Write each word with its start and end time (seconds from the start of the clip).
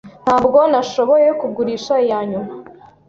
Ntabwo 0.23 0.59
nashoboye 0.71 1.27
kugurisha 1.39 1.93
iyanyuma. 2.05 2.51